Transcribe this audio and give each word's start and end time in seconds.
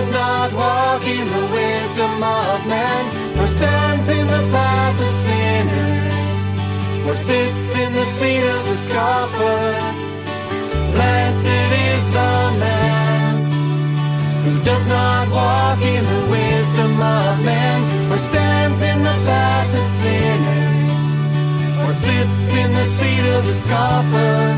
does 0.00 0.12
not 0.12 0.50
walk 0.54 1.02
in 1.04 1.26
the 1.28 1.46
wisdom 1.52 2.22
of 2.22 2.66
man, 2.66 3.04
nor 3.36 3.46
stands 3.46 4.08
in 4.08 4.26
the 4.26 4.42
path 4.50 4.98
of 5.06 5.12
sinners, 5.26 6.30
nor 7.04 7.16
sits 7.16 7.70
in 7.82 7.92
the 7.92 8.06
seat 8.16 8.44
of 8.54 8.60
the 8.68 8.76
scoffer. 8.86 9.60
Blessed 10.94 11.70
is 11.90 12.04
the 12.18 12.36
man 12.64 13.34
who 14.44 14.54
does 14.70 14.86
not 14.88 15.28
walk 15.28 15.80
in 15.82 16.02
the 16.14 16.22
wisdom 16.36 16.92
of 16.94 17.44
man, 17.44 17.78
or 18.10 18.18
stands 18.30 18.80
in 18.80 18.98
the 19.02 19.16
path 19.28 19.70
of 19.80 19.86
sinners, 20.00 20.98
or 21.84 21.92
sits 21.92 22.48
in 22.62 22.72
the 22.72 22.86
seat 22.96 23.24
of 23.36 23.44
the 23.44 23.54
scoffer. 23.54 24.56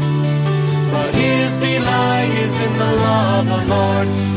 But 0.92 1.10
his 1.16 1.50
delight 1.58 2.30
is 2.44 2.54
in 2.66 2.72
the 2.78 2.92
law 3.04 3.40
of 3.40 3.46
the 3.46 3.60
Lord. 3.74 4.31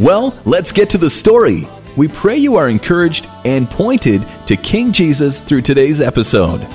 Well, 0.00 0.36
let's 0.44 0.72
get 0.72 0.90
to 0.90 0.98
the 0.98 1.10
story. 1.10 1.68
We 1.96 2.08
pray 2.08 2.36
you 2.36 2.56
are 2.56 2.68
encouraged 2.68 3.28
and 3.44 3.70
pointed 3.70 4.26
to 4.46 4.56
King 4.56 4.90
Jesus 4.90 5.40
through 5.40 5.62
today's 5.62 6.00
episode. 6.00 6.66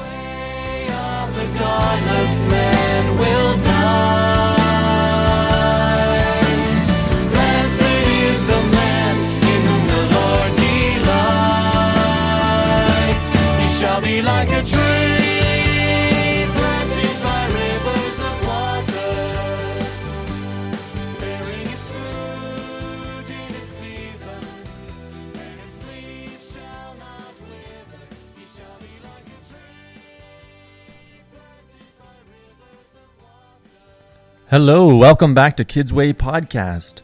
Hello, 34.49 34.95
welcome 34.95 35.35
back 35.35 35.55
to 35.57 35.63
Kids 35.63 35.93
Way 35.93 36.11
Podcast. 36.11 37.03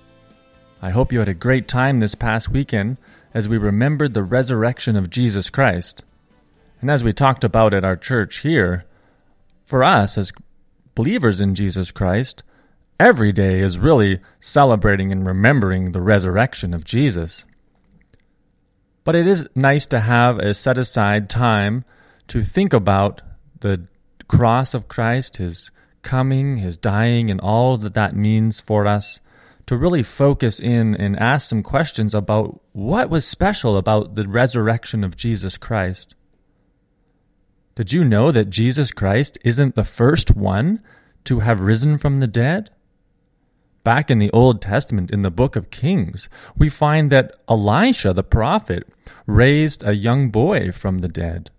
I 0.81 0.89
hope 0.89 1.13
you 1.13 1.19
had 1.19 1.27
a 1.27 1.35
great 1.35 1.67
time 1.67 1.99
this 1.99 2.15
past 2.15 2.49
weekend 2.49 2.97
as 3.35 3.47
we 3.47 3.59
remembered 3.59 4.15
the 4.15 4.23
resurrection 4.23 4.95
of 4.95 5.11
Jesus 5.11 5.51
Christ. 5.51 6.03
And 6.81 6.89
as 6.89 7.03
we 7.03 7.13
talked 7.13 7.43
about 7.43 7.71
at 7.71 7.85
our 7.85 7.97
church 7.97 8.37
here, 8.37 8.85
for 9.63 9.83
us 9.83 10.17
as 10.17 10.33
believers 10.95 11.39
in 11.39 11.53
Jesus 11.53 11.91
Christ, 11.91 12.41
every 12.99 13.31
day 13.31 13.59
is 13.59 13.77
really 13.77 14.21
celebrating 14.39 15.11
and 15.11 15.23
remembering 15.23 15.91
the 15.91 16.01
resurrection 16.01 16.73
of 16.73 16.83
Jesus. 16.83 17.45
But 19.03 19.13
it 19.13 19.27
is 19.27 19.47
nice 19.53 19.85
to 19.85 19.99
have 19.99 20.39
a 20.39 20.55
set 20.55 20.79
aside 20.79 21.29
time 21.29 21.85
to 22.27 22.41
think 22.41 22.73
about 22.73 23.21
the 23.59 23.85
cross 24.27 24.73
of 24.73 24.87
Christ, 24.87 25.37
his 25.37 25.69
coming, 26.05 26.57
his 26.57 26.77
dying, 26.77 27.29
and 27.29 27.41
all 27.41 27.75
that 27.75 27.95
that 27.95 28.15
means 28.15 28.61
for 28.61 28.87
us, 28.87 29.19
to 29.65 29.75
really 29.75 30.03
focus 30.03 30.59
in 30.59 30.95
and 30.95 31.19
ask 31.19 31.49
some 31.49 31.63
questions 31.63 32.13
about 32.13 32.61
what 32.71 33.09
was 33.09 33.27
special 33.27 33.75
about 33.75 34.15
the 34.15 34.27
resurrection 34.27 35.03
of 35.03 35.17
Jesus 35.17 35.57
Christ. 35.57 36.15
Did 37.75 37.91
you 37.91 38.05
know 38.05 38.31
that 38.31 38.49
Jesus 38.49 38.91
Christ 38.91 39.37
isn't 39.43 39.75
the 39.75 39.83
first 39.83 40.35
one 40.35 40.81
to 41.25 41.39
have 41.39 41.59
risen 41.59 41.97
from 41.97 42.19
the 42.19 42.27
dead? 42.27 42.69
Back 43.83 44.09
in 44.09 44.19
the 44.19 44.31
Old 44.31 44.61
Testament, 44.61 45.11
in 45.11 45.23
the 45.23 45.31
book 45.31 45.55
of 45.55 45.71
Kings, 45.71 46.29
we 46.55 46.69
find 46.69 47.11
that 47.11 47.33
Elisha 47.49 48.13
the 48.13 48.23
prophet 48.23 48.87
raised 49.25 49.83
a 49.83 49.95
young 49.95 50.29
boy 50.29 50.71
from 50.71 50.99
the 50.99 51.09
dead. 51.09 51.49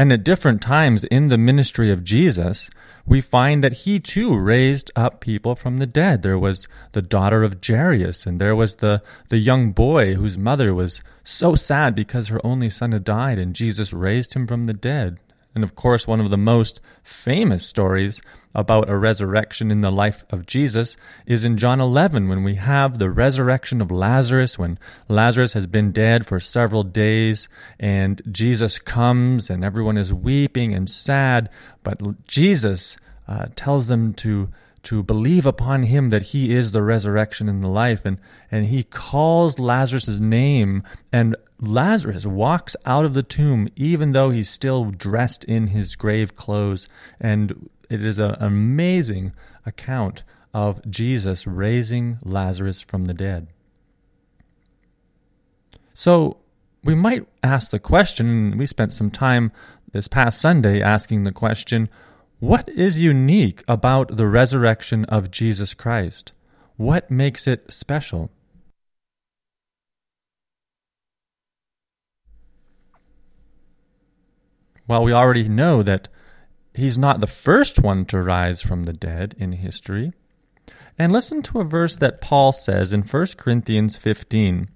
And 0.00 0.12
at 0.12 0.24
different 0.24 0.62
times 0.62 1.04
in 1.04 1.28
the 1.28 1.36
ministry 1.36 1.92
of 1.92 2.04
Jesus, 2.04 2.70
we 3.04 3.20
find 3.20 3.62
that 3.62 3.84
he 3.84 4.00
too 4.00 4.34
raised 4.34 4.90
up 4.96 5.20
people 5.20 5.54
from 5.54 5.76
the 5.76 5.86
dead. 5.86 6.22
There 6.22 6.38
was 6.38 6.66
the 6.92 7.02
daughter 7.02 7.42
of 7.42 7.58
Jairus, 7.62 8.24
and 8.24 8.40
there 8.40 8.56
was 8.56 8.76
the, 8.76 9.02
the 9.28 9.36
young 9.36 9.72
boy 9.72 10.14
whose 10.14 10.38
mother 10.38 10.72
was 10.72 11.02
so 11.22 11.54
sad 11.54 11.94
because 11.94 12.28
her 12.28 12.40
only 12.42 12.70
son 12.70 12.92
had 12.92 13.04
died, 13.04 13.38
and 13.38 13.54
Jesus 13.54 13.92
raised 13.92 14.32
him 14.32 14.46
from 14.46 14.64
the 14.64 14.72
dead. 14.72 15.18
And 15.54 15.64
of 15.64 15.74
course, 15.74 16.06
one 16.06 16.20
of 16.20 16.30
the 16.30 16.36
most 16.36 16.80
famous 17.02 17.66
stories 17.66 18.20
about 18.54 18.88
a 18.88 18.96
resurrection 18.96 19.70
in 19.70 19.80
the 19.80 19.90
life 19.90 20.24
of 20.30 20.46
Jesus 20.46 20.96
is 21.26 21.44
in 21.44 21.56
John 21.56 21.80
11 21.80 22.28
when 22.28 22.42
we 22.42 22.56
have 22.56 22.98
the 22.98 23.10
resurrection 23.10 23.80
of 23.80 23.90
Lazarus, 23.90 24.58
when 24.58 24.78
Lazarus 25.08 25.52
has 25.52 25.66
been 25.66 25.92
dead 25.92 26.26
for 26.26 26.40
several 26.40 26.82
days 26.82 27.48
and 27.78 28.20
Jesus 28.30 28.78
comes 28.78 29.50
and 29.50 29.64
everyone 29.64 29.96
is 29.96 30.12
weeping 30.12 30.72
and 30.72 30.90
sad. 30.90 31.48
But 31.82 32.26
Jesus 32.26 32.96
uh, 33.28 33.46
tells 33.54 33.86
them 33.86 34.14
to 34.14 34.48
to 34.82 35.02
believe 35.02 35.46
upon 35.46 35.84
him 35.84 36.10
that 36.10 36.22
he 36.22 36.54
is 36.54 36.72
the 36.72 36.82
resurrection 36.82 37.48
and 37.48 37.62
the 37.62 37.68
life 37.68 38.04
and 38.04 38.18
and 38.50 38.66
he 38.66 38.82
calls 38.82 39.58
Lazarus' 39.58 40.20
name 40.20 40.82
and 41.12 41.36
Lazarus 41.60 42.24
walks 42.24 42.74
out 42.86 43.04
of 43.04 43.14
the 43.14 43.22
tomb 43.22 43.68
even 43.76 44.12
though 44.12 44.30
he's 44.30 44.48
still 44.48 44.86
dressed 44.86 45.44
in 45.44 45.68
his 45.68 45.96
grave 45.96 46.34
clothes 46.34 46.88
and 47.20 47.68
it 47.90 48.04
is 48.04 48.18
an 48.18 48.36
amazing 48.38 49.32
account 49.66 50.22
of 50.54 50.80
Jesus 50.90 51.46
raising 51.46 52.18
Lazarus 52.22 52.80
from 52.80 53.04
the 53.04 53.14
dead. 53.14 53.48
So 55.94 56.38
we 56.82 56.94
might 56.94 57.26
ask 57.42 57.70
the 57.70 57.78
question, 57.78 58.26
and 58.26 58.58
we 58.58 58.66
spent 58.66 58.94
some 58.94 59.10
time 59.10 59.52
this 59.92 60.08
past 60.08 60.40
Sunday 60.40 60.80
asking 60.80 61.24
the 61.24 61.32
question 61.32 61.88
what 62.40 62.68
is 62.70 63.00
unique 63.00 63.62
about 63.68 64.16
the 64.16 64.26
resurrection 64.26 65.04
of 65.04 65.30
Jesus 65.30 65.74
Christ? 65.74 66.32
What 66.76 67.10
makes 67.10 67.46
it 67.46 67.70
special? 67.70 68.30
Well, 74.88 75.04
we 75.04 75.12
already 75.12 75.48
know 75.48 75.82
that 75.82 76.08
he's 76.74 76.96
not 76.96 77.20
the 77.20 77.26
first 77.26 77.78
one 77.78 78.06
to 78.06 78.20
rise 78.20 78.62
from 78.62 78.84
the 78.84 78.94
dead 78.94 79.36
in 79.38 79.52
history. 79.52 80.12
And 80.98 81.12
listen 81.12 81.42
to 81.42 81.60
a 81.60 81.64
verse 81.64 81.96
that 81.96 82.22
Paul 82.22 82.52
says 82.52 82.92
in 82.92 83.02
1 83.02 83.26
Corinthians 83.36 83.96
15, 83.96 84.68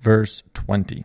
verse 0.00 0.44
20. 0.54 1.04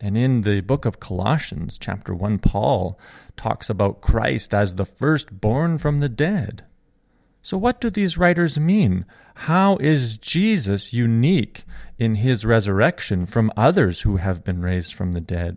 And 0.00 0.16
in 0.16 0.42
the 0.42 0.60
book 0.60 0.84
of 0.84 1.00
Colossians, 1.00 1.76
chapter 1.78 2.14
1, 2.14 2.38
Paul 2.38 2.98
talks 3.36 3.68
about 3.68 4.00
Christ 4.00 4.54
as 4.54 4.74
the 4.74 4.84
firstborn 4.84 5.78
from 5.78 6.00
the 6.00 6.08
dead. 6.08 6.64
So, 7.42 7.56
what 7.56 7.80
do 7.80 7.90
these 7.90 8.18
writers 8.18 8.58
mean? 8.58 9.04
How 9.34 9.76
is 9.76 10.18
Jesus 10.18 10.92
unique 10.92 11.64
in 11.98 12.16
his 12.16 12.44
resurrection 12.44 13.26
from 13.26 13.52
others 13.56 14.02
who 14.02 14.16
have 14.16 14.44
been 14.44 14.60
raised 14.60 14.94
from 14.94 15.12
the 15.12 15.20
dead? 15.20 15.56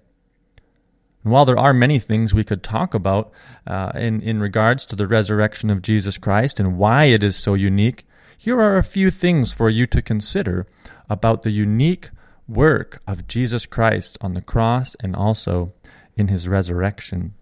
And 1.23 1.31
while 1.31 1.45
there 1.45 1.59
are 1.59 1.73
many 1.73 1.99
things 1.99 2.33
we 2.33 2.43
could 2.43 2.63
talk 2.63 2.93
about 2.93 3.31
uh, 3.67 3.91
in, 3.95 4.21
in 4.21 4.39
regards 4.39 4.85
to 4.87 4.95
the 4.95 5.07
resurrection 5.07 5.69
of 5.69 5.81
Jesus 5.81 6.17
Christ 6.17 6.59
and 6.59 6.77
why 6.77 7.05
it 7.05 7.23
is 7.23 7.35
so 7.35 7.53
unique, 7.53 8.07
here 8.37 8.59
are 8.59 8.77
a 8.77 8.83
few 8.83 9.11
things 9.11 9.53
for 9.53 9.69
you 9.69 9.85
to 9.87 10.01
consider 10.01 10.65
about 11.09 11.43
the 11.43 11.51
unique 11.51 12.09
work 12.51 13.01
of 13.07 13.27
Jesus 13.27 13.65
Christ 13.65 14.17
on 14.21 14.33
the 14.33 14.41
cross 14.41 14.95
and 14.99 15.15
also 15.15 15.73
in 16.15 16.27
his 16.27 16.47
resurrection. 16.47 17.33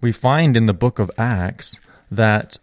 We 0.00 0.12
find 0.12 0.56
in 0.56 0.66
the 0.66 0.74
book 0.74 0.98
of 0.98 1.10
Acts 1.16 1.78
that 2.10 2.58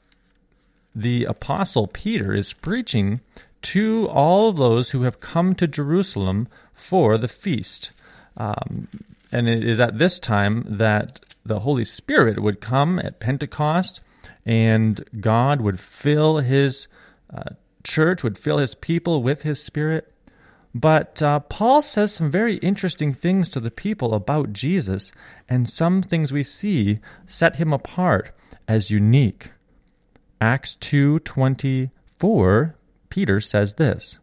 the 0.93 1.25
apostle 1.25 1.87
Peter 1.87 2.33
is 2.33 2.53
preaching 2.53 3.21
to 3.61 4.07
all 4.07 4.51
those 4.51 4.91
who 4.91 5.03
have 5.03 5.19
come 5.19 5.55
to 5.55 5.67
Jerusalem 5.67 6.47
for 6.73 7.17
the 7.17 7.27
feast. 7.27 7.91
Um, 8.37 8.87
and 9.31 9.47
it 9.47 9.63
is 9.63 9.79
at 9.79 9.97
this 9.97 10.19
time 10.19 10.65
that 10.67 11.19
the 11.45 11.59
Holy 11.59 11.85
Spirit 11.85 12.41
would 12.41 12.61
come 12.61 12.99
at 12.99 13.19
Pentecost 13.19 14.01
and 14.45 15.03
God 15.19 15.61
would 15.61 15.79
fill 15.79 16.37
his 16.37 16.87
uh, 17.33 17.53
church, 17.83 18.23
would 18.23 18.37
fill 18.37 18.57
his 18.57 18.75
people 18.75 19.21
with 19.21 19.43
his 19.43 19.61
Spirit. 19.61 20.11
But 20.73 21.21
uh, 21.21 21.39
Paul 21.41 21.81
says 21.81 22.13
some 22.13 22.29
very 22.29 22.57
interesting 22.57 23.13
things 23.13 23.49
to 23.51 23.59
the 23.59 23.71
people 23.71 24.13
about 24.13 24.53
Jesus, 24.53 25.11
and 25.47 25.67
some 25.67 26.01
things 26.01 26.31
we 26.31 26.43
see 26.43 26.99
set 27.25 27.55
him 27.55 27.73
apart 27.73 28.35
as 28.67 28.91
unique. 28.91 29.51
Acts 30.39 30.75
2:24 30.79 32.73
Peter 33.09 33.41
says 33.41 33.73
this 33.73 34.19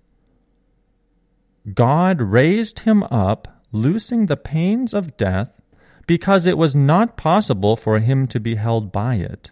God 1.75 2.20
raised 2.20 2.81
him 2.81 3.02
up 3.04 3.62
loosing 3.72 4.26
the 4.26 4.37
pains 4.37 4.94
of 4.94 5.16
death 5.16 5.60
because 6.06 6.46
it 6.46 6.56
was 6.56 6.75
not 6.75 7.16
possible 7.16 7.75
for 7.76 7.98
him 7.98 8.28
to 8.28 8.38
be 8.38 8.54
held 8.54 8.93
by 8.93 9.16
it 9.16 9.50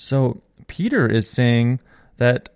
so 0.00 0.40
Peter 0.66 1.06
is 1.06 1.28
saying 1.28 1.78
that 2.16 2.48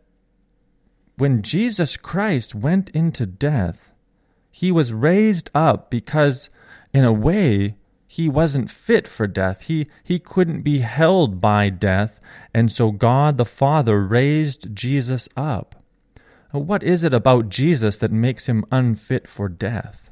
when 1.16 1.42
Jesus 1.42 1.96
Christ 1.96 2.54
went 2.54 2.90
into 2.90 3.26
death 3.26 3.92
he 4.56 4.70
was 4.70 4.92
raised 4.92 5.50
up 5.52 5.90
because 5.90 6.48
in 6.92 7.04
a 7.04 7.12
way 7.12 7.74
he 8.06 8.28
wasn't 8.28 8.70
fit 8.70 9.08
for 9.08 9.26
death. 9.26 9.62
He, 9.62 9.88
he 10.04 10.20
couldn't 10.20 10.62
be 10.62 10.78
held 10.78 11.40
by 11.40 11.70
death. 11.70 12.20
And 12.54 12.70
so 12.70 12.92
God 12.92 13.36
the 13.36 13.44
Father 13.44 14.00
raised 14.00 14.72
Jesus 14.72 15.28
up. 15.36 15.82
What 16.52 16.84
is 16.84 17.02
it 17.02 17.12
about 17.12 17.48
Jesus 17.48 17.98
that 17.98 18.12
makes 18.12 18.46
him 18.46 18.64
unfit 18.70 19.26
for 19.26 19.48
death? 19.48 20.08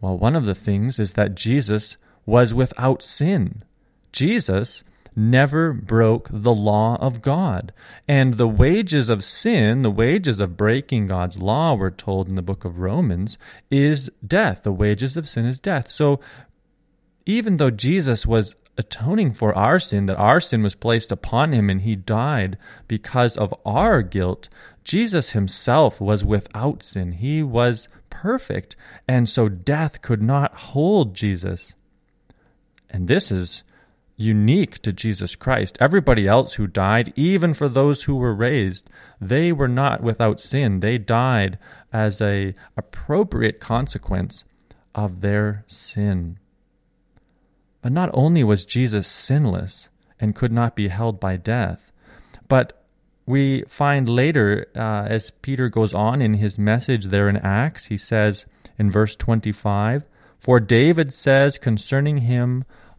Well, 0.00 0.16
one 0.16 0.36
of 0.36 0.44
the 0.44 0.54
things 0.54 1.00
is 1.00 1.14
that 1.14 1.34
Jesus 1.34 1.96
was 2.24 2.54
without 2.54 3.02
sin. 3.02 3.64
Jesus 4.12 4.84
never 5.16 5.72
broke 5.72 6.28
the 6.30 6.54
law 6.54 6.96
of 6.96 7.22
God. 7.22 7.72
And 8.08 8.34
the 8.34 8.48
wages 8.48 9.08
of 9.10 9.24
sin, 9.24 9.82
the 9.82 9.90
wages 9.90 10.40
of 10.40 10.56
breaking 10.56 11.06
God's 11.06 11.38
law, 11.38 11.74
we're 11.74 11.90
told 11.90 12.28
in 12.28 12.34
the 12.34 12.42
book 12.42 12.64
of 12.64 12.78
Romans, 12.78 13.38
is 13.70 14.10
death. 14.26 14.62
The 14.62 14.72
wages 14.72 15.16
of 15.16 15.28
sin 15.28 15.44
is 15.44 15.60
death. 15.60 15.90
So 15.90 16.20
even 17.26 17.58
though 17.58 17.70
Jesus 17.70 18.26
was 18.26 18.56
atoning 18.76 19.34
for 19.34 19.54
our 19.54 19.78
sin, 19.78 20.06
that 20.06 20.16
our 20.16 20.40
sin 20.40 20.62
was 20.62 20.74
placed 20.74 21.12
upon 21.12 21.52
him 21.52 21.68
and 21.68 21.82
he 21.82 21.94
died 21.94 22.56
because 22.88 23.36
of 23.36 23.54
our 23.64 24.02
guilt, 24.02 24.48
Jesus 24.84 25.30
himself 25.30 26.00
was 26.00 26.24
without 26.24 26.82
sin. 26.82 27.12
He 27.12 27.42
was 27.42 27.88
perfect. 28.08 28.76
And 29.06 29.28
so 29.28 29.48
death 29.48 30.02
could 30.02 30.22
not 30.22 30.54
hold 30.54 31.14
Jesus. 31.14 31.74
And 32.88 33.06
this 33.06 33.30
is 33.30 33.62
unique 34.20 34.82
to 34.82 34.92
Jesus 34.92 35.34
Christ. 35.34 35.78
Everybody 35.80 36.28
else 36.28 36.54
who 36.54 36.66
died, 36.66 37.12
even 37.16 37.54
for 37.54 37.68
those 37.68 38.04
who 38.04 38.16
were 38.16 38.34
raised, 38.34 38.88
they 39.20 39.50
were 39.50 39.68
not 39.68 40.02
without 40.02 40.40
sin. 40.40 40.80
They 40.80 40.98
died 40.98 41.58
as 41.92 42.20
a 42.20 42.54
appropriate 42.76 43.60
consequence 43.60 44.44
of 44.94 45.20
their 45.20 45.64
sin. 45.66 46.38
But 47.82 47.92
not 47.92 48.10
only 48.12 48.44
was 48.44 48.64
Jesus 48.64 49.08
sinless 49.08 49.88
and 50.20 50.34
could 50.34 50.52
not 50.52 50.76
be 50.76 50.88
held 50.88 51.18
by 51.18 51.36
death, 51.36 51.90
but 52.46 52.84
we 53.24 53.62
find 53.68 54.08
later, 54.08 54.66
uh, 54.74 55.06
as 55.08 55.30
Peter 55.42 55.68
goes 55.68 55.94
on 55.94 56.20
in 56.20 56.34
his 56.34 56.58
message 56.58 57.06
there 57.06 57.28
in 57.28 57.36
Acts, 57.36 57.86
he 57.86 57.96
says 57.96 58.44
in 58.78 58.90
verse 58.90 59.14
25, 59.16 60.04
For 60.38 60.58
David 60.60 61.12
says 61.12 61.56
concerning 61.56 62.18
him, 62.18 62.64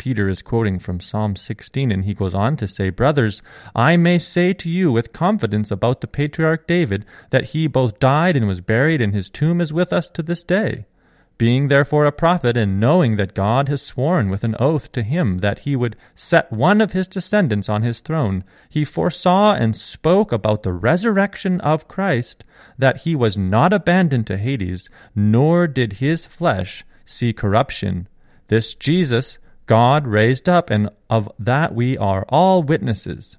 Peter 0.00 0.30
is 0.30 0.40
quoting 0.40 0.78
from 0.78 0.98
Psalm 0.98 1.36
16, 1.36 1.92
and 1.92 2.06
he 2.06 2.14
goes 2.14 2.34
on 2.34 2.56
to 2.56 2.66
say, 2.66 2.88
Brothers, 2.88 3.42
I 3.76 3.98
may 3.98 4.18
say 4.18 4.54
to 4.54 4.70
you 4.70 4.90
with 4.90 5.12
confidence 5.12 5.70
about 5.70 6.00
the 6.00 6.06
patriarch 6.06 6.66
David 6.66 7.04
that 7.28 7.50
he 7.50 7.66
both 7.66 7.98
died 7.98 8.34
and 8.34 8.48
was 8.48 8.62
buried, 8.62 9.02
and 9.02 9.12
his 9.12 9.28
tomb 9.28 9.60
is 9.60 9.74
with 9.74 9.92
us 9.92 10.08
to 10.08 10.22
this 10.22 10.42
day. 10.42 10.86
Being 11.36 11.68
therefore 11.68 12.06
a 12.06 12.12
prophet, 12.12 12.56
and 12.56 12.80
knowing 12.80 13.16
that 13.16 13.34
God 13.34 13.68
has 13.68 13.82
sworn 13.82 14.30
with 14.30 14.42
an 14.42 14.56
oath 14.58 14.90
to 14.92 15.02
him 15.02 15.40
that 15.40 15.60
he 15.60 15.76
would 15.76 15.96
set 16.14 16.50
one 16.50 16.80
of 16.80 16.92
his 16.92 17.06
descendants 17.06 17.68
on 17.68 17.82
his 17.82 18.00
throne, 18.00 18.42
he 18.70 18.86
foresaw 18.86 19.52
and 19.52 19.76
spoke 19.76 20.32
about 20.32 20.62
the 20.62 20.72
resurrection 20.72 21.60
of 21.60 21.88
Christ, 21.88 22.42
that 22.78 23.02
he 23.02 23.14
was 23.14 23.36
not 23.36 23.74
abandoned 23.74 24.26
to 24.28 24.38
Hades, 24.38 24.88
nor 25.14 25.66
did 25.66 26.00
his 26.00 26.24
flesh 26.24 26.86
see 27.04 27.34
corruption. 27.34 28.08
This 28.46 28.74
Jesus 28.74 29.38
God 29.70 30.04
raised 30.04 30.48
up, 30.48 30.68
and 30.68 30.90
of 31.08 31.30
that 31.38 31.72
we 31.76 31.96
are 31.96 32.26
all 32.28 32.60
witnesses. 32.60 33.36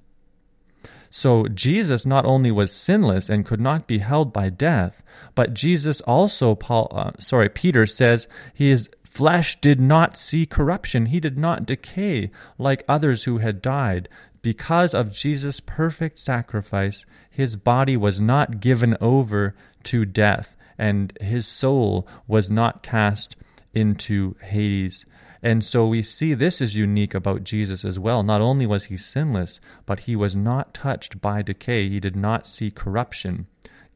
So 1.09 1.49
Jesus 1.49 2.05
not 2.05 2.23
only 2.23 2.51
was 2.51 2.71
sinless 2.71 3.27
and 3.29 3.45
could 3.45 3.59
not 3.59 3.85
be 3.85 3.97
held 3.97 4.31
by 4.31 4.47
death, 4.47 5.03
but 5.35 5.53
Jesus 5.53 5.99
also, 5.99 6.55
Paul, 6.55 6.87
uh, 6.91 7.11
sorry, 7.19 7.49
Peter 7.49 7.85
says 7.85 8.29
his 8.53 8.89
flesh 9.03 9.59
did 9.59 9.81
not 9.81 10.15
see 10.15 10.45
corruption. 10.45 11.07
He 11.07 11.19
did 11.19 11.37
not 11.37 11.65
decay 11.65 12.31
like 12.57 12.85
others 12.87 13.25
who 13.25 13.39
had 13.39 13.61
died. 13.61 14.07
Because 14.41 14.93
of 14.93 15.11
Jesus' 15.11 15.59
perfect 15.59 16.17
sacrifice, 16.17 17.05
his 17.29 17.57
body 17.57 17.97
was 17.97 18.21
not 18.21 18.61
given 18.61 18.95
over 19.01 19.53
to 19.83 20.05
death, 20.05 20.55
and 20.77 21.11
his 21.19 21.45
soul 21.45 22.07
was 22.25 22.49
not 22.49 22.83
cast 22.83 23.35
into 23.73 24.37
Hades. 24.41 25.05
And 25.43 25.63
so 25.63 25.87
we 25.87 26.03
see 26.03 26.33
this 26.33 26.61
is 26.61 26.75
unique 26.75 27.15
about 27.15 27.43
Jesus 27.43 27.83
as 27.83 27.97
well. 27.97 28.21
Not 28.21 28.41
only 28.41 28.67
was 28.67 28.85
he 28.85 28.97
sinless, 28.97 29.59
but 29.85 30.01
he 30.01 30.15
was 30.15 30.35
not 30.35 30.73
touched 30.73 31.19
by 31.19 31.41
decay. 31.41 31.89
He 31.89 31.99
did 31.99 32.15
not 32.15 32.45
see 32.45 32.69
corruption, 32.69 33.47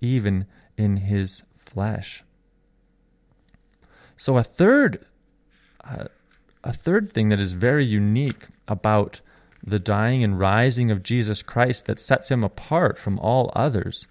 even 0.02 0.48
in 0.76 0.98
his 0.98 1.44
flesh. 1.58 2.24
So 4.18 4.38
a 4.38 4.44
third 4.44 5.06
uh, 5.84 6.06
a 6.64 6.74
third 6.74 7.12
thing 7.14 7.30
that 7.30 7.40
is 7.40 7.54
very 7.54 7.86
unique 7.86 8.48
about 8.68 9.22
the 9.64 9.78
dying 9.78 10.24
and 10.24 10.40
rising 10.40 10.90
of 10.90 11.04
Jesus 11.04 11.44
Christ 11.44 11.86
that 11.86 12.00
sets 12.00 12.30
him 12.30 12.44
apart 12.44 12.98
from 12.98 13.20
all 13.20 13.52
others 13.56 14.08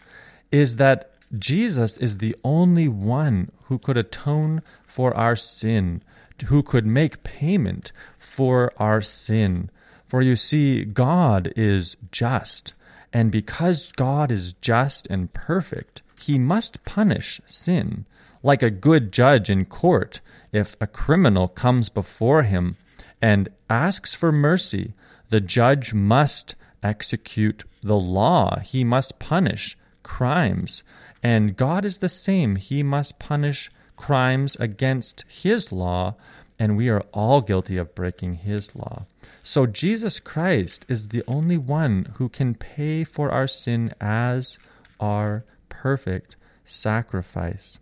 is 0.52 0.76
that 0.76 1.10
Jesus 1.36 1.96
is 1.96 2.18
the 2.18 2.36
only 2.44 2.86
one 2.86 3.50
who 3.64 3.78
could 3.78 3.96
atone 3.96 4.62
for 4.86 5.16
our 5.16 5.34
sin 5.34 6.00
who 6.42 6.62
could 6.62 6.86
make 6.86 7.24
payment 7.24 7.92
for 8.18 8.72
our 8.76 9.00
sin. 9.00 9.70
For 10.06 10.22
you 10.22 10.36
see, 10.36 10.84
God 10.84 11.52
is 11.56 11.96
just, 12.10 12.74
and 13.12 13.30
because 13.30 13.92
God 13.92 14.30
is 14.30 14.54
just 14.54 15.06
and 15.08 15.32
perfect, 15.32 16.02
he 16.20 16.38
must 16.38 16.84
punish 16.84 17.40
sin. 17.46 18.06
Like 18.42 18.62
a 18.62 18.70
good 18.70 19.12
judge 19.12 19.48
in 19.48 19.64
court, 19.64 20.20
if 20.52 20.76
a 20.80 20.86
criminal 20.86 21.48
comes 21.48 21.88
before 21.88 22.42
him 22.42 22.76
and 23.20 23.48
asks 23.70 24.14
for 24.14 24.30
mercy, 24.30 24.94
the 25.30 25.40
judge 25.40 25.94
must 25.94 26.54
execute 26.82 27.64
the 27.82 27.96
law. 27.96 28.58
He 28.60 28.84
must 28.84 29.18
punish 29.18 29.76
crimes. 30.02 30.82
And 31.22 31.56
God 31.56 31.84
is 31.84 31.98
the 31.98 32.08
same. 32.08 32.56
He 32.56 32.82
must 32.82 33.18
punish 33.18 33.70
crimes 34.04 34.54
against 34.60 35.24
His 35.28 35.72
law, 35.72 36.14
and 36.58 36.76
we 36.76 36.90
are 36.90 37.06
all 37.14 37.40
guilty 37.40 37.78
of 37.78 37.94
breaking 37.94 38.34
His 38.34 38.76
law. 38.76 39.06
So 39.42 39.64
Jesus 39.64 40.20
Christ 40.20 40.84
is 40.90 41.08
the 41.08 41.24
only 41.26 41.56
one 41.56 42.12
who 42.16 42.28
can 42.28 42.54
pay 42.54 43.04
for 43.04 43.30
our 43.30 43.46
sin 43.46 43.94
as 44.02 44.58
our 45.00 45.46
perfect 45.70 46.36
sacrifice. 46.66 47.78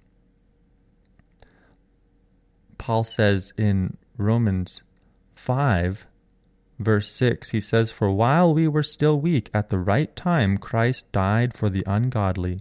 Paul 2.78 3.02
says 3.02 3.52
in 3.58 3.96
Romans 4.16 4.82
5, 5.34 6.06
verse 6.78 7.10
6, 7.10 7.50
he 7.50 7.60
says, 7.60 7.90
For 7.90 8.12
while 8.12 8.54
we 8.54 8.68
were 8.68 8.84
still 8.84 9.18
weak, 9.18 9.50
at 9.52 9.70
the 9.70 9.78
right 9.78 10.14
time 10.14 10.56
Christ 10.56 11.10
died 11.10 11.56
for 11.56 11.68
the 11.68 11.82
ungodly. 11.84 12.60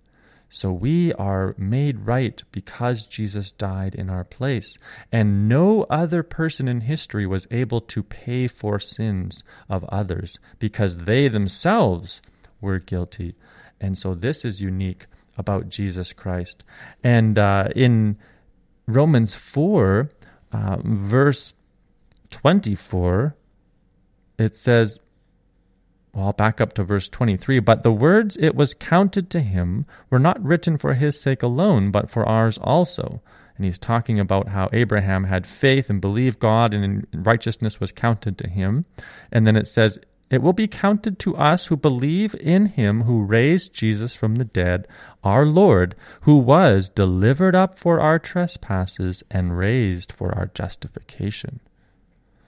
So 0.53 0.73
we 0.73 1.13
are 1.13 1.55
made 1.57 2.05
right 2.05 2.43
because 2.51 3.05
Jesus 3.05 3.53
died 3.53 3.95
in 3.95 4.09
our 4.09 4.25
place. 4.25 4.77
And 5.09 5.47
no 5.47 5.83
other 5.83 6.23
person 6.23 6.67
in 6.67 6.81
history 6.81 7.25
was 7.25 7.47
able 7.51 7.79
to 7.79 8.03
pay 8.03 8.47
for 8.47 8.77
sins 8.77 9.43
of 9.69 9.85
others 9.85 10.39
because 10.59 10.97
they 10.97 11.29
themselves 11.29 12.21
were 12.59 12.79
guilty. 12.79 13.35
And 13.79 13.97
so 13.97 14.13
this 14.13 14.43
is 14.43 14.61
unique 14.61 15.05
about 15.37 15.69
Jesus 15.69 16.11
Christ. 16.11 16.65
And 17.01 17.39
uh, 17.39 17.69
in 17.73 18.17
Romans 18.87 19.33
4, 19.33 20.09
uh, 20.51 20.77
verse 20.83 21.53
24, 22.29 23.37
it 24.37 24.57
says, 24.57 24.99
well, 26.13 26.33
back 26.33 26.59
up 26.59 26.73
to 26.73 26.83
verse 26.83 27.07
23. 27.07 27.59
But 27.59 27.83
the 27.83 27.91
words 27.91 28.37
it 28.39 28.55
was 28.55 28.73
counted 28.73 29.29
to 29.29 29.39
him 29.39 29.85
were 30.09 30.19
not 30.19 30.43
written 30.43 30.77
for 30.77 30.93
his 30.93 31.19
sake 31.19 31.41
alone, 31.41 31.89
but 31.89 32.09
for 32.09 32.27
ours 32.27 32.57
also. 32.57 33.21
And 33.55 33.65
he's 33.65 33.77
talking 33.77 34.19
about 34.19 34.49
how 34.49 34.69
Abraham 34.73 35.25
had 35.25 35.47
faith 35.47 35.89
and 35.89 36.01
believed 36.01 36.39
God, 36.39 36.73
and 36.73 37.07
righteousness 37.13 37.79
was 37.79 37.91
counted 37.91 38.37
to 38.39 38.49
him. 38.49 38.85
And 39.31 39.47
then 39.47 39.55
it 39.55 39.67
says, 39.67 39.99
It 40.29 40.41
will 40.41 40.53
be 40.53 40.67
counted 40.67 41.17
to 41.19 41.37
us 41.37 41.67
who 41.67 41.77
believe 41.77 42.35
in 42.35 42.65
him 42.65 43.03
who 43.03 43.23
raised 43.23 43.73
Jesus 43.73 44.13
from 44.13 44.35
the 44.35 44.45
dead, 44.45 44.87
our 45.23 45.45
Lord, 45.45 45.95
who 46.21 46.37
was 46.37 46.89
delivered 46.89 47.55
up 47.55 47.77
for 47.77 48.01
our 48.01 48.19
trespasses 48.19 49.23
and 49.31 49.57
raised 49.57 50.11
for 50.11 50.35
our 50.35 50.47
justification. 50.47 51.61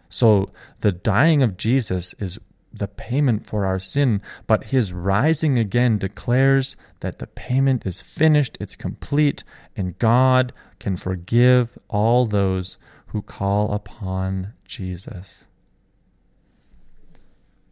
So 0.09 0.51
the 0.81 0.91
dying 0.91 1.41
of 1.41 1.57
Jesus 1.57 2.13
is 2.19 2.39
the 2.73 2.87
payment 2.87 3.45
for 3.45 3.65
our 3.65 3.79
sin, 3.79 4.21
but 4.47 4.65
his 4.65 4.91
rising 4.91 5.57
again 5.57 5.97
declares 5.97 6.75
that 7.01 7.19
the 7.19 7.27
payment 7.27 7.85
is 7.85 8.01
finished, 8.01 8.57
it's 8.59 8.75
complete, 8.75 9.43
and 9.77 9.99
God 9.99 10.51
can 10.79 10.97
forgive 10.97 11.77
all 11.87 12.25
those 12.25 12.77
who 13.07 13.21
call 13.21 13.71
upon 13.71 14.53
Jesus. 14.65 15.45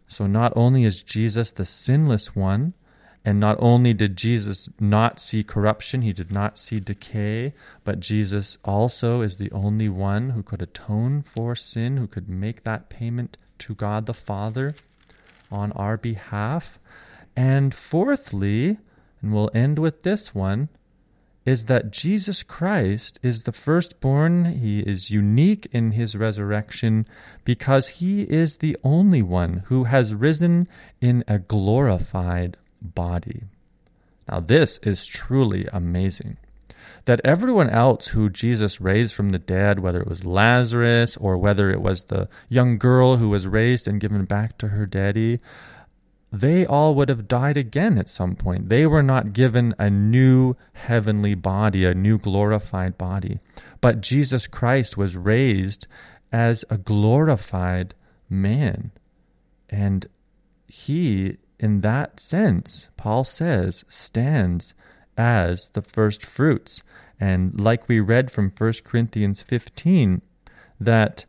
So 0.08 0.28
not 0.28 0.54
only 0.56 0.84
is 0.84 1.04
Jesus 1.04 1.52
the 1.52 1.66
sinless 1.66 2.36
one, 2.36 2.74
and 3.24 3.40
not 3.40 3.56
only 3.60 3.94
did 3.94 4.18
Jesus 4.18 4.68
not 4.80 5.20
see 5.20 5.44
corruption, 5.44 6.02
he 6.02 6.12
did 6.12 6.32
not 6.32 6.58
see 6.58 6.80
decay, 6.80 7.54
but 7.84 8.00
Jesus 8.00 8.58
also 8.66 9.22
is 9.22 9.38
the 9.38 9.52
only 9.52 9.90
one 9.90 10.32
who 10.32 10.42
could 10.42 10.62
atone 10.62 11.22
for 11.22 11.56
sin, 11.56 11.98
who 11.98 12.08
could 12.08 12.28
make 12.28 12.64
that 12.64 12.90
payment 12.90 13.38
to 13.60 13.76
God 13.76 14.08
the 14.08 14.14
Father 14.14 14.74
on 15.52 15.72
our 15.74 15.98
behalf. 15.98 16.80
And 17.36 17.74
fourthly, 17.74 18.78
and 19.22 19.34
we'll 19.34 19.52
end 19.54 19.80
with 19.80 20.04
this 20.04 20.34
one, 20.34 20.70
is 21.46 21.66
that 21.66 21.92
Jesus 21.92 22.44
Christ 22.44 23.20
is 23.24 23.44
the 23.44 23.52
firstborn. 23.52 24.46
He 24.46 24.82
is 24.82 25.10
unique 25.10 25.68
in 25.72 25.92
his 25.92 26.16
resurrection 26.16 27.08
because 27.44 27.88
he 27.88 28.24
is 28.24 28.58
the 28.58 28.78
only 28.84 29.22
one 29.22 29.64
who 29.66 29.86
has 29.86 30.14
risen 30.14 30.68
in 31.00 31.24
a 31.28 31.40
glorified 31.40 32.58
body. 32.82 33.44
Now, 34.30 34.40
this 34.40 34.78
is 34.84 35.06
truly 35.06 35.68
amazing. 35.74 36.38
That 37.06 37.22
everyone 37.24 37.70
else 37.70 38.08
who 38.08 38.30
Jesus 38.30 38.80
raised 38.80 39.14
from 39.14 39.30
the 39.30 39.40
dead, 39.40 39.80
whether 39.80 40.02
it 40.02 40.08
was 40.08 40.24
Lazarus 40.24 41.18
or 41.18 41.38
whether 41.38 41.72
it 41.72 41.82
was 41.82 42.06
the 42.06 42.30
young 42.50 42.78
girl 42.78 43.18
who 43.18 43.30
was 43.30 43.48
raised 43.48 43.88
and 43.88 44.00
given 44.00 44.26
back 44.26 44.58
to 44.60 44.70
her 44.70 44.86
daddy, 44.86 45.40
they 46.32 46.66
all 46.66 46.96
would 46.96 47.10
have 47.10 47.28
died 47.28 47.58
again 47.58 47.98
at 47.98 48.10
some 48.10 48.36
point. 48.36 48.70
They 48.70 48.86
were 48.86 49.04
not 49.04 49.34
given 49.34 49.76
a 49.78 49.90
new 49.90 50.56
heavenly 50.74 51.34
body, 51.34 51.86
a 51.86 51.94
new 51.94 52.18
glorified 52.18 52.98
body. 52.98 53.40
But 53.82 54.02
Jesus 54.02 54.48
Christ 54.48 54.96
was 54.96 55.18
raised 55.18 55.88
as 56.32 56.64
a 56.70 56.78
glorified 56.78 57.96
man. 58.30 58.92
And 59.70 60.08
he 60.68 61.38
in 61.62 61.82
that 61.82 62.20
sense, 62.20 62.90
Paul 62.98 63.24
says, 63.24 63.86
stands 63.88 64.74
as 65.18 65.70
the 65.74 65.82
first 65.82 66.26
fruits. 66.26 66.82
And 67.20 67.60
like 67.60 67.88
we 67.88 68.00
read 68.00 68.32
from 68.32 68.52
1 68.58 68.74
Corinthians 68.84 69.42
15, 69.42 70.22
that 70.80 71.26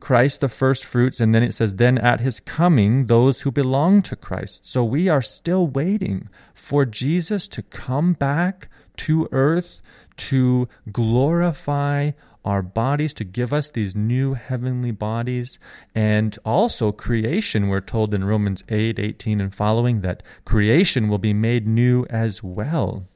Christ 0.00 0.40
the 0.40 0.48
first 0.48 0.84
fruits, 0.84 1.18
and 1.20 1.34
then 1.34 1.42
it 1.42 1.54
says, 1.54 1.74
then 1.74 1.98
at 1.98 2.20
his 2.20 2.38
coming, 2.40 3.06
those 3.06 3.40
who 3.40 3.50
belong 3.50 4.02
to 4.02 4.14
Christ. 4.14 4.66
So 4.66 4.84
we 4.84 5.08
are 5.08 5.22
still 5.22 5.66
waiting 5.66 6.28
for 6.54 6.84
Jesus 6.84 7.48
to 7.48 7.62
come 7.62 8.12
back 8.12 8.68
to 8.98 9.28
earth 9.32 9.82
to 10.16 10.68
glorify 10.90 12.12
our 12.44 12.62
bodies, 12.62 13.12
to 13.14 13.24
give 13.24 13.52
us 13.52 13.70
these 13.70 13.94
new 13.94 14.34
heavenly 14.34 14.90
bodies, 14.90 15.58
and 15.94 16.38
also 16.44 16.92
creation. 16.92 17.68
We're 17.68 17.80
told 17.80 18.14
in 18.14 18.24
Romans 18.24 18.64
8 18.68 18.98
18 18.98 19.40
and 19.40 19.54
following 19.54 20.00
that 20.00 20.22
creation 20.44 21.08
will 21.08 21.18
be 21.18 21.34
made 21.34 21.66
new 21.66 22.06
as 22.10 22.42
well. 22.42 23.06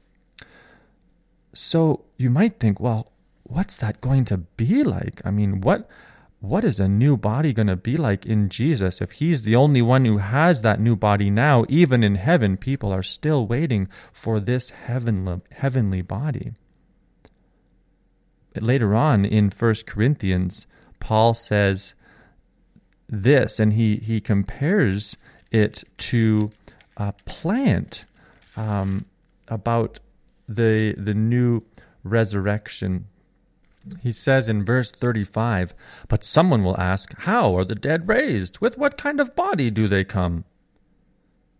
So 1.53 2.05
you 2.17 2.29
might 2.29 2.59
think, 2.59 2.79
well, 2.79 3.11
what's 3.43 3.77
that 3.77 4.01
going 4.01 4.25
to 4.25 4.37
be 4.37 4.83
like? 4.83 5.21
I 5.23 5.31
mean, 5.31 5.61
what 5.61 5.89
what 6.43 6.65
is 6.65 6.77
a 6.77 6.89
new 6.89 7.15
body 7.15 7.53
going 7.53 7.67
to 7.67 7.75
be 7.77 7.95
like 7.95 8.25
in 8.25 8.49
Jesus 8.49 8.99
if 8.99 9.11
he's 9.11 9.43
the 9.43 9.55
only 9.55 9.81
one 9.81 10.03
who 10.03 10.17
has 10.17 10.61
that 10.61 10.77
new 10.77 10.93
body 10.93 11.29
now 11.29 11.63
even 11.69 12.03
in 12.03 12.15
heaven 12.15 12.57
people 12.57 12.91
are 12.91 13.01
still 13.01 13.47
waiting 13.47 13.87
for 14.11 14.41
this 14.41 14.71
heavenly 14.71 15.39
heavenly 15.51 16.01
body 16.01 16.51
later 18.61 18.95
on 18.95 19.25
in 19.25 19.49
First 19.49 19.85
Corinthians, 19.85 20.65
Paul 20.99 21.33
says 21.33 21.93
this, 23.09 23.59
and 23.59 23.73
he, 23.73 23.97
he 23.97 24.21
compares 24.21 25.15
it 25.51 25.83
to 25.97 26.51
a 26.97 27.13
plant 27.25 28.05
um, 28.55 29.05
about 29.47 29.99
the, 30.47 30.95
the 30.97 31.13
new 31.13 31.63
resurrection. 32.03 33.07
He 34.01 34.11
says 34.11 34.47
in 34.47 34.63
verse 34.63 34.91
35, 34.91 35.73
But 36.07 36.23
someone 36.23 36.63
will 36.63 36.79
ask, 36.79 37.13
How 37.19 37.57
are 37.57 37.65
the 37.65 37.75
dead 37.75 38.07
raised? 38.07 38.59
With 38.59 38.77
what 38.77 38.97
kind 38.97 39.19
of 39.19 39.35
body 39.35 39.69
do 39.69 39.87
they 39.87 40.03
come? 40.03 40.45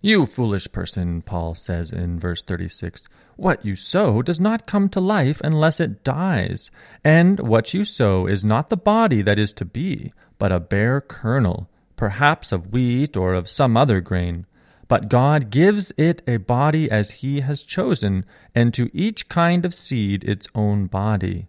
You 0.05 0.25
foolish 0.25 0.69
person, 0.69 1.21
Paul 1.21 1.55
says 1.55 1.93
in 1.93 2.19
verse 2.19 2.41
36, 2.41 3.07
What 3.37 3.63
you 3.63 3.77
sow 3.77 4.21
does 4.21 4.37
not 4.37 4.67
come 4.67 4.89
to 4.89 4.99
life 4.99 5.39
unless 5.41 5.79
it 5.79 6.03
dies. 6.03 6.69
And 7.05 7.39
what 7.39 7.73
you 7.73 7.85
sow 7.85 8.27
is 8.27 8.43
not 8.43 8.69
the 8.69 8.75
body 8.75 9.21
that 9.21 9.39
is 9.39 9.53
to 9.53 9.63
be, 9.63 10.11
but 10.37 10.51
a 10.51 10.59
bare 10.59 10.99
kernel, 10.99 11.69
perhaps 11.95 12.51
of 12.51 12.73
wheat 12.73 13.15
or 13.15 13.33
of 13.33 13.47
some 13.47 13.77
other 13.77 14.01
grain. 14.01 14.45
But 14.89 15.07
God 15.07 15.49
gives 15.49 15.93
it 15.95 16.21
a 16.27 16.35
body 16.35 16.91
as 16.91 17.21
He 17.21 17.39
has 17.39 17.63
chosen, 17.63 18.25
and 18.53 18.73
to 18.73 18.89
each 18.91 19.29
kind 19.29 19.63
of 19.63 19.73
seed 19.73 20.25
its 20.25 20.47
own 20.53 20.87
body. 20.87 21.47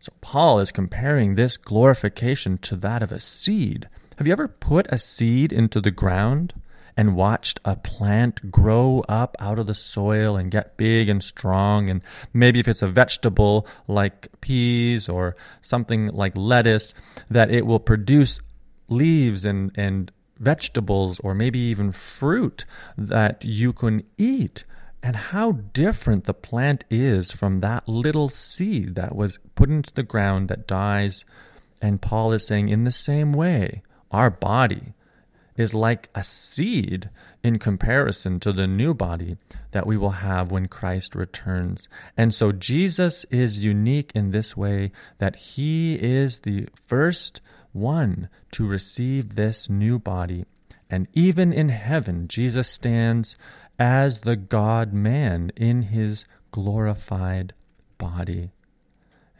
So 0.00 0.12
Paul 0.20 0.58
is 0.58 0.72
comparing 0.72 1.36
this 1.36 1.56
glorification 1.56 2.58
to 2.58 2.74
that 2.78 3.00
of 3.00 3.12
a 3.12 3.20
seed. 3.20 3.88
Have 4.16 4.26
you 4.26 4.32
ever 4.32 4.48
put 4.48 4.88
a 4.90 4.98
seed 4.98 5.52
into 5.52 5.80
the 5.80 5.92
ground 5.92 6.52
and 6.96 7.16
watched 7.16 7.60
a 7.64 7.76
plant 7.76 8.50
grow 8.50 9.04
up 9.08 9.36
out 9.40 9.58
of 9.58 9.66
the 9.66 9.74
soil 9.74 10.36
and 10.36 10.50
get 10.50 10.76
big 10.76 11.08
and 11.08 11.22
strong? 11.22 11.90
And 11.90 12.02
maybe 12.32 12.60
if 12.60 12.68
it's 12.68 12.82
a 12.82 12.86
vegetable 12.86 13.66
like 13.88 14.28
peas 14.40 15.08
or 15.08 15.36
something 15.60 16.08
like 16.08 16.36
lettuce, 16.36 16.94
that 17.30 17.50
it 17.50 17.66
will 17.66 17.80
produce 17.80 18.40
leaves 18.88 19.44
and, 19.44 19.72
and 19.76 20.10
vegetables 20.38 21.20
or 21.20 21.34
maybe 21.34 21.58
even 21.58 21.92
fruit 21.92 22.64
that 22.96 23.44
you 23.44 23.72
can 23.72 24.02
eat 24.18 24.64
and 25.04 25.16
how 25.16 25.52
different 25.52 26.24
the 26.24 26.32
plant 26.32 26.82
is 26.88 27.30
from 27.30 27.60
that 27.60 27.86
little 27.86 28.30
seed 28.30 28.94
that 28.94 29.14
was 29.14 29.38
put 29.54 29.68
into 29.68 29.92
the 29.92 30.02
ground 30.02 30.48
that 30.48 30.66
dies. 30.66 31.26
And 31.82 32.00
Paul 32.00 32.32
is 32.32 32.46
saying, 32.46 32.70
in 32.70 32.84
the 32.84 32.92
same 32.92 33.34
way, 33.34 33.82
our 34.10 34.30
body 34.30 34.94
is 35.56 35.74
like 35.74 36.08
a 36.14 36.24
seed 36.24 37.10
in 37.42 37.58
comparison 37.58 38.40
to 38.40 38.52
the 38.52 38.66
new 38.66 38.94
body 38.94 39.36
that 39.72 39.86
we 39.86 39.96
will 39.96 40.10
have 40.10 40.50
when 40.50 40.66
Christ 40.66 41.14
returns. 41.14 41.88
And 42.16 42.34
so 42.34 42.52
Jesus 42.52 43.24
is 43.30 43.64
unique 43.64 44.12
in 44.14 44.30
this 44.30 44.56
way 44.56 44.92
that 45.18 45.36
he 45.36 45.94
is 45.94 46.40
the 46.40 46.68
first 46.86 47.40
one 47.72 48.28
to 48.52 48.66
receive 48.66 49.34
this 49.34 49.68
new 49.68 49.98
body. 49.98 50.44
And 50.88 51.08
even 51.12 51.52
in 51.52 51.68
heaven, 51.68 52.28
Jesus 52.28 52.68
stands 52.68 53.36
as 53.78 54.20
the 54.20 54.36
God 54.36 54.92
man 54.92 55.50
in 55.56 55.82
his 55.82 56.24
glorified 56.50 57.52
body. 57.98 58.53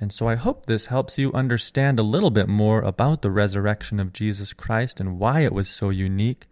And 0.05 0.13
so 0.13 0.29
I 0.29 0.35
hope 0.35 0.67
this 0.67 0.85
helps 0.85 1.17
you 1.17 1.33
understand 1.33 1.99
a 1.99 2.03
little 2.03 2.31
bit 2.31 2.47
more 2.47 2.83
about 2.83 3.23
the 3.23 3.31
resurrection 3.31 3.99
of 3.99 4.13
Jesus 4.13 4.53
Christ 4.53 5.01
and 5.01 5.19
why 5.19 5.41
it 5.41 5.53
was 5.55 5.67
so 5.67 5.89
unique. 5.89 6.45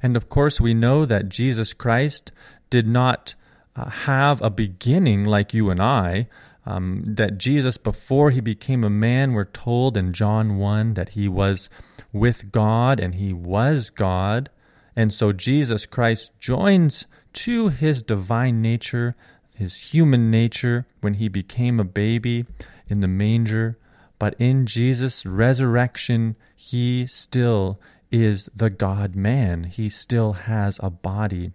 And 0.00 0.16
of 0.16 0.28
course, 0.28 0.60
we 0.60 0.72
know 0.72 1.04
that 1.06 1.28
Jesus 1.28 1.72
Christ 1.72 2.30
did 2.70 2.86
not 2.86 3.34
uh, 3.74 3.90
have 3.90 4.40
a 4.40 4.50
beginning 4.50 5.24
like 5.24 5.52
you 5.52 5.68
and 5.68 5.82
I. 5.82 6.28
Um, 6.64 7.02
that 7.04 7.38
Jesus, 7.38 7.76
before 7.76 8.30
he 8.30 8.40
became 8.40 8.84
a 8.84 8.88
man, 8.88 9.32
we're 9.32 9.46
told 9.46 9.96
in 9.96 10.12
John 10.12 10.56
1 10.58 10.94
that 10.94 11.08
he 11.08 11.26
was 11.26 11.68
with 12.12 12.52
God 12.52 13.00
and 13.00 13.16
he 13.16 13.32
was 13.32 13.90
God. 13.90 14.48
And 14.94 15.12
so 15.12 15.32
Jesus 15.32 15.86
Christ 15.86 16.30
joins 16.38 17.06
to 17.32 17.66
his 17.66 18.00
divine 18.04 18.62
nature, 18.62 19.16
his 19.52 19.90
human 19.90 20.30
nature, 20.30 20.86
when 21.00 21.14
he 21.14 21.26
became 21.26 21.80
a 21.80 21.84
baby 21.84 22.46
in 22.92 23.00
the 23.00 23.08
manger. 23.08 23.78
But 24.18 24.34
in 24.38 24.66
Jesus' 24.66 25.26
resurrection, 25.26 26.36
he 26.54 27.08
still 27.08 27.80
is 28.12 28.48
the 28.54 28.70
God 28.70 29.16
man. 29.16 29.64
He 29.64 29.88
still 29.88 30.34
has 30.34 30.78
a 30.80 30.90
body, 30.90 31.52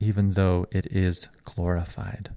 even 0.00 0.32
though 0.32 0.66
it 0.70 0.86
is 0.90 1.28
glorified. 1.44 2.30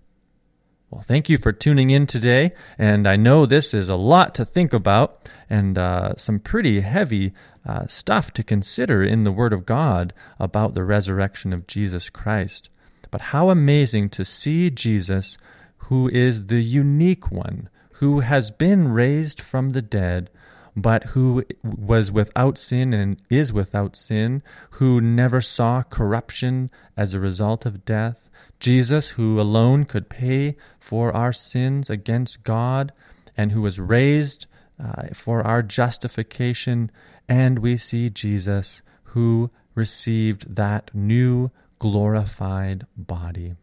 Well, 0.89 1.01
thank 1.01 1.27
you 1.27 1.37
for 1.37 1.51
tuning 1.51 1.89
in 1.89 2.07
today. 2.07 2.53
And 2.77 3.07
I 3.07 3.17
know 3.17 3.45
this 3.45 3.73
is 3.73 3.89
a 3.89 3.95
lot 3.95 4.33
to 4.35 4.45
think 4.45 4.71
about 4.71 5.29
and 5.49 5.77
uh, 5.77 6.13
some 6.15 6.39
pretty 6.39 6.79
heavy 6.79 7.33
uh, 7.65 7.87
stuff 7.87 8.31
to 8.33 8.43
consider 8.43 9.03
in 9.03 9.25
the 9.25 9.31
Word 9.33 9.51
of 9.51 9.65
God 9.65 10.13
about 10.39 10.75
the 10.75 10.85
resurrection 10.85 11.51
of 11.51 11.67
Jesus 11.67 12.09
Christ. 12.09 12.69
But 13.11 13.21
how 13.21 13.49
amazing 13.49 14.09
to 14.11 14.23
see 14.23 14.69
Jesus, 14.69 15.37
who 15.77 16.07
is 16.07 16.47
the 16.47 16.61
unique 16.61 17.31
one, 17.31 17.69
who 17.99 18.19
has 18.19 18.51
been 18.51 18.89
raised 18.89 19.41
from 19.41 19.71
the 19.71 19.81
dead, 19.81 20.29
but 20.75 21.03
who 21.05 21.43
was 21.63 22.11
without 22.11 22.55
sin 22.55 22.93
and 22.93 23.19
is 23.27 23.51
without 23.51 23.95
sin, 23.95 24.43
who 24.71 25.01
never 25.01 25.41
saw 25.41 25.81
corruption 25.81 26.69
as 26.95 27.13
a 27.13 27.19
result 27.19 27.65
of 27.65 27.85
death. 27.85 28.29
Jesus, 28.59 29.09
who 29.09 29.41
alone 29.41 29.85
could 29.85 30.09
pay 30.09 30.55
for 30.79 31.11
our 31.15 31.33
sins 31.33 31.89
against 31.89 32.43
God, 32.43 32.91
and 33.35 33.51
who 33.51 33.61
was 33.61 33.79
raised 33.79 34.45
uh, 34.83 35.07
for 35.13 35.41
our 35.41 35.63
justification. 35.63 36.91
And 37.27 37.59
we 37.59 37.77
see 37.77 38.11
Jesus, 38.11 38.83
who 39.05 39.49
received 39.73 40.55
that 40.55 40.91
new 40.93 41.49
glorified 41.79 42.85
body. 42.95 43.55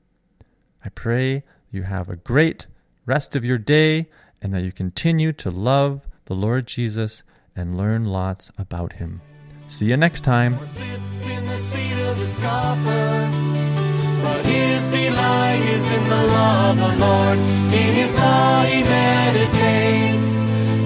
I 0.85 0.88
pray 0.88 1.44
you 1.70 1.85
have 1.85 2.09
a 2.09 2.16
great 2.16 2.66
rest 3.07 3.37
of 3.37 3.44
your 3.44 3.59
day 3.59 4.09
and 4.44 4.52
that 4.52 4.62
you 4.62 4.70
continue 4.70 5.33
to 5.33 5.50
love 5.50 6.02
the 6.26 6.35
Lord 6.35 6.66
Jesus 6.66 7.22
and 7.57 7.78
learn 7.78 8.04
lots 8.04 8.50
about 8.59 8.92
him. 8.94 9.22
See 9.68 9.87
you 9.87 9.96
next 9.96 10.22
time. 10.22 10.59
But 10.59 10.68
his 14.44 14.90
delight 14.92 15.62
is 15.62 15.90
in 15.96 16.04
the 16.11 16.22
of 16.78 16.98
Lord. 17.00 17.38
In 17.38 17.94
his 17.94 18.14
he 18.66 18.83
meditates 18.83 20.42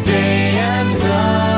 day 0.07 0.51
and 0.55 0.99
night. 1.01 1.58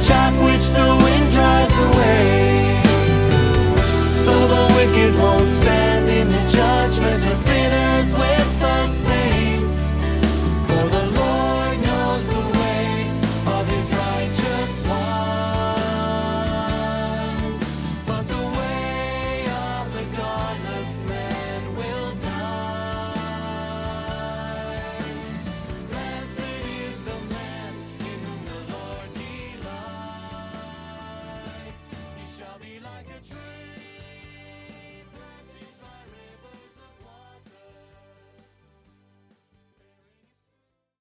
Chaff 0.00 0.34
which 0.42 0.70
the 0.70 0.97